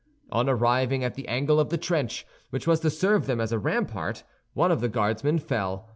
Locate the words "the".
1.13-1.27, 1.69-1.77, 4.81-4.89